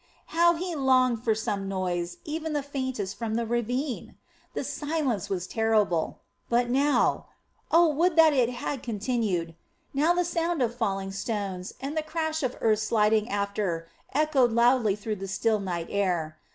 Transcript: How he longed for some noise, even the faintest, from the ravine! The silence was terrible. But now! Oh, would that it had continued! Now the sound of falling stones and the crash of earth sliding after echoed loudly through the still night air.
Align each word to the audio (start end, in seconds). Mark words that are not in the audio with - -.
How 0.33 0.55
he 0.55 0.73
longed 0.73 1.23
for 1.23 1.35
some 1.35 1.67
noise, 1.69 2.17
even 2.25 2.53
the 2.53 2.63
faintest, 2.63 3.19
from 3.19 3.35
the 3.35 3.45
ravine! 3.45 4.15
The 4.55 4.63
silence 4.63 5.29
was 5.29 5.45
terrible. 5.45 6.21
But 6.49 6.71
now! 6.71 7.27
Oh, 7.69 7.87
would 7.89 8.15
that 8.15 8.33
it 8.33 8.49
had 8.49 8.81
continued! 8.81 9.53
Now 9.93 10.15
the 10.15 10.25
sound 10.25 10.63
of 10.63 10.73
falling 10.73 11.11
stones 11.11 11.75
and 11.79 11.95
the 11.95 12.01
crash 12.01 12.41
of 12.41 12.57
earth 12.61 12.79
sliding 12.79 13.29
after 13.29 13.87
echoed 14.11 14.51
loudly 14.53 14.95
through 14.95 15.17
the 15.17 15.27
still 15.27 15.59
night 15.59 15.89
air. 15.91 16.39